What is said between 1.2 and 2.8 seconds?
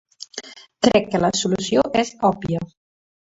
la solució és òbvia.